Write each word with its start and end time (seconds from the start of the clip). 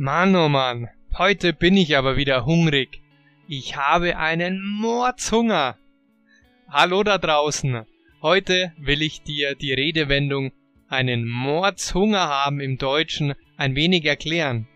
Mann, 0.00 0.36
oh 0.36 0.48
Mann, 0.48 0.88
heute 1.14 1.52
bin 1.52 1.76
ich 1.76 1.96
aber 1.96 2.16
wieder 2.16 2.46
hungrig. 2.46 3.02
Ich 3.48 3.76
habe 3.76 4.16
einen 4.16 4.62
Mordshunger. 4.62 5.76
Hallo 6.68 7.02
da 7.02 7.18
draußen. 7.18 7.84
Heute 8.22 8.72
will 8.78 9.02
ich 9.02 9.22
dir 9.22 9.56
die 9.56 9.72
Redewendung 9.72 10.52
einen 10.88 11.28
Mordshunger 11.28 12.28
haben 12.28 12.60
im 12.60 12.78
Deutschen 12.78 13.34
ein 13.56 13.74
wenig 13.74 14.04
erklären. 14.04 14.68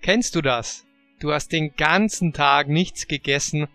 Kennst 0.00 0.34
du 0.34 0.40
das? 0.40 0.86
Du 1.20 1.34
hast 1.34 1.52
den 1.52 1.76
ganzen 1.76 2.32
Tag 2.32 2.66
nichts 2.66 3.08
gegessen, 3.08 3.68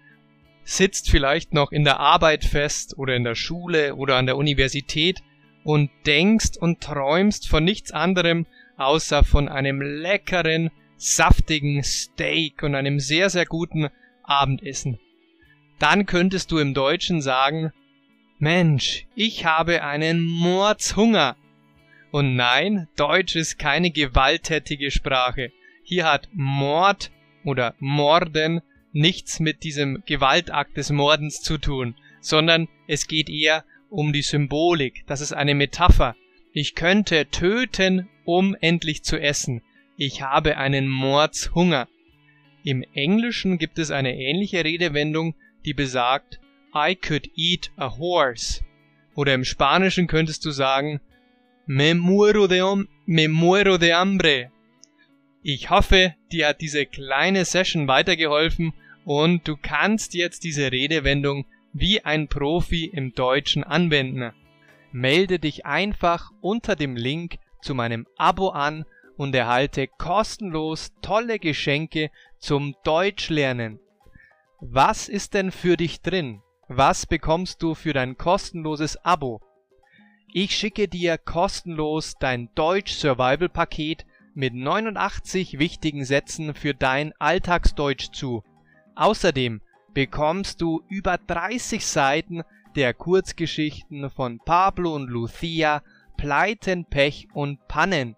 sitzt 0.63 1.11
vielleicht 1.11 1.53
noch 1.53 1.71
in 1.71 1.83
der 1.83 1.99
Arbeit 1.99 2.43
fest 2.43 2.97
oder 2.97 3.15
in 3.15 3.23
der 3.23 3.35
Schule 3.35 3.93
oder 3.93 4.15
an 4.15 4.25
der 4.25 4.35
Universität 4.35 5.21
und 5.63 5.91
denkst 6.07 6.57
und 6.59 6.81
träumst 6.81 7.47
von 7.47 7.63
nichts 7.63 7.91
anderem 7.91 8.47
außer 8.77 9.23
von 9.23 9.47
einem 9.47 9.81
leckeren, 9.81 10.71
saftigen 10.97 11.83
Steak 11.83 12.63
und 12.63 12.75
einem 12.75 12.99
sehr, 12.99 13.29
sehr 13.29 13.45
guten 13.45 13.89
Abendessen. 14.23 14.99
Dann 15.79 16.05
könntest 16.05 16.51
du 16.51 16.57
im 16.57 16.73
Deutschen 16.73 17.21
sagen, 17.21 17.71
Mensch, 18.39 19.05
ich 19.15 19.45
habe 19.45 19.83
einen 19.83 20.23
Mordshunger. 20.23 21.35
Und 22.11 22.35
nein, 22.35 22.87
Deutsch 22.95 23.35
ist 23.35 23.59
keine 23.59 23.91
gewalttätige 23.91 24.91
Sprache. 24.91 25.51
Hier 25.83 26.05
hat 26.05 26.29
Mord 26.33 27.11
oder 27.43 27.75
Morden 27.79 28.61
nichts 28.91 29.39
mit 29.39 29.63
diesem 29.63 30.03
Gewaltakt 30.05 30.77
des 30.77 30.89
Mordens 30.91 31.41
zu 31.41 31.57
tun, 31.57 31.95
sondern 32.21 32.67
es 32.87 33.07
geht 33.07 33.29
eher 33.29 33.65
um 33.89 34.13
die 34.13 34.21
Symbolik. 34.21 35.03
Das 35.07 35.21
ist 35.21 35.33
eine 35.33 35.53
Metapher. 35.53 36.15
Ich 36.53 36.75
könnte 36.75 37.27
töten, 37.29 38.07
um 38.25 38.55
endlich 38.59 39.03
zu 39.03 39.19
essen. 39.19 39.61
Ich 39.97 40.21
habe 40.21 40.57
einen 40.57 40.89
Mordshunger. 40.89 41.87
Im 42.63 42.83
Englischen 42.93 43.57
gibt 43.57 43.79
es 43.79 43.91
eine 43.91 44.17
ähnliche 44.17 44.65
Redewendung, 44.65 45.35
die 45.65 45.73
besagt 45.73 46.39
I 46.75 46.95
could 46.95 47.29
eat 47.35 47.71
a 47.77 47.97
horse. 47.97 48.63
Oder 49.15 49.33
im 49.33 49.45
Spanischen 49.45 50.07
könntest 50.07 50.43
du 50.43 50.51
sagen 50.51 50.99
Me 51.65 51.95
muero 51.95 52.47
de, 52.47 52.61
me 53.05 53.27
muero 53.27 53.77
de 53.77 53.93
hambre. 53.93 54.51
Ich 55.41 55.69
hoffe, 55.69 56.15
dir 56.31 56.49
hat 56.49 56.61
diese 56.61 56.85
kleine 56.85 57.45
Session 57.45 57.87
weitergeholfen 57.87 58.73
und 59.05 59.47
du 59.47 59.55
kannst 59.55 60.13
jetzt 60.13 60.43
diese 60.43 60.71
Redewendung 60.71 61.45
wie 61.71 62.01
ein 62.01 62.27
Profi 62.27 62.85
im 62.85 63.13
Deutschen 63.13 63.63
anwenden. 63.63 64.31
Melde 64.91 65.39
dich 65.39 65.65
einfach 65.65 66.31
unter 66.41 66.75
dem 66.75 66.95
Link 66.95 67.37
zu 67.65 67.75
meinem 67.75 68.07
Abo 68.17 68.49
an 68.49 68.85
und 69.17 69.33
erhalte 69.33 69.87
kostenlos 69.87 70.93
tolle 71.01 71.39
Geschenke 71.39 72.11
zum 72.37 72.75
Deutschlernen. 72.83 73.79
Was 74.59 75.09
ist 75.09 75.33
denn 75.33 75.51
für 75.51 75.75
dich 75.75 76.01
drin? 76.01 76.41
Was 76.67 77.05
bekommst 77.05 77.61
du 77.61 77.75
für 77.75 77.93
dein 77.93 78.17
kostenloses 78.17 78.97
Abo? 79.03 79.41
Ich 80.33 80.55
schicke 80.55 80.87
dir 80.87 81.17
kostenlos 81.17 82.15
dein 82.19 82.49
Deutsch 82.55 82.93
Survival 82.93 83.49
Paket 83.49 84.05
mit 84.33 84.53
89 84.53 85.59
wichtigen 85.59 86.03
Sätzen 86.03 86.53
für 86.53 86.73
dein 86.73 87.13
Alltagsdeutsch 87.19 88.11
zu. 88.11 88.43
Außerdem 88.95 89.61
bekommst 89.93 90.61
du 90.61 90.83
über 90.89 91.17
30 91.17 91.85
Seiten 91.85 92.43
der 92.75 92.93
Kurzgeschichten 92.93 94.09
von 94.09 94.39
Pablo 94.39 94.93
und 94.93 95.09
Lucia, 95.09 95.81
Pleiten, 96.17 96.85
Pech 96.85 97.27
und 97.33 97.67
Pannen. 97.67 98.15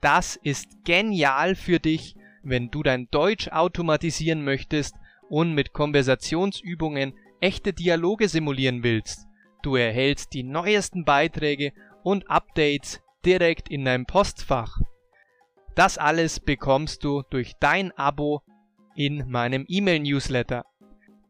Das 0.00 0.36
ist 0.36 0.84
genial 0.84 1.54
für 1.54 1.80
dich, 1.80 2.16
wenn 2.42 2.70
du 2.70 2.82
dein 2.82 3.08
Deutsch 3.10 3.48
automatisieren 3.48 4.44
möchtest 4.44 4.94
und 5.28 5.52
mit 5.54 5.72
Konversationsübungen 5.72 7.14
echte 7.40 7.72
Dialoge 7.72 8.28
simulieren 8.28 8.82
willst. 8.82 9.26
Du 9.62 9.76
erhältst 9.76 10.32
die 10.32 10.44
neuesten 10.44 11.04
Beiträge 11.04 11.72
und 12.02 12.30
Updates 12.30 13.00
direkt 13.24 13.68
in 13.68 13.84
deinem 13.84 14.06
Postfach. 14.06 14.78
Das 15.74 15.98
alles 15.98 16.40
bekommst 16.40 17.04
du 17.04 17.22
durch 17.30 17.54
dein 17.58 17.92
Abo 17.98 18.42
in 18.94 19.28
meinem 19.28 19.64
E-Mail-Newsletter. 19.68 20.64